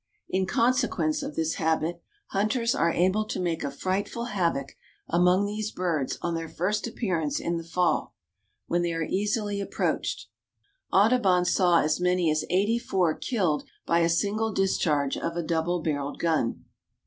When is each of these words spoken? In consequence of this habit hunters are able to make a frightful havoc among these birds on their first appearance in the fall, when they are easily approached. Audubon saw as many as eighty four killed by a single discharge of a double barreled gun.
In 0.29 0.47
consequence 0.47 1.21
of 1.21 1.35
this 1.35 1.57
habit 1.61 2.01
hunters 2.29 2.73
are 2.73 2.89
able 2.91 3.23
to 3.25 3.39
make 3.39 3.63
a 3.63 3.69
frightful 3.69 4.23
havoc 4.33 4.71
among 5.07 5.45
these 5.45 5.69
birds 5.71 6.17
on 6.23 6.33
their 6.33 6.49
first 6.49 6.87
appearance 6.87 7.39
in 7.39 7.57
the 7.57 7.63
fall, 7.63 8.15
when 8.65 8.81
they 8.81 8.93
are 8.93 9.03
easily 9.03 9.61
approached. 9.61 10.25
Audubon 10.91 11.45
saw 11.45 11.81
as 11.83 11.99
many 11.99 12.31
as 12.31 12.45
eighty 12.49 12.79
four 12.79 13.13
killed 13.13 13.63
by 13.85 13.99
a 13.99 14.09
single 14.09 14.51
discharge 14.51 15.17
of 15.17 15.37
a 15.37 15.43
double 15.43 15.83
barreled 15.83 16.17
gun. 16.17 16.65